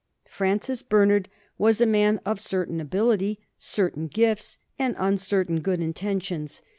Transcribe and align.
Francis 0.27 0.81
Bernard 0.81 1.29
was 1.59 1.79
a 1.79 1.85
man 1.85 2.19
of 2.25 2.39
certain 2.39 2.81
ability, 2.81 3.37
certain 3.59 4.07
gifts, 4.07 4.57
and 4.79 4.95
uncertain 4.97 5.59
good 5.61 5.79
intentions. 5.79 6.63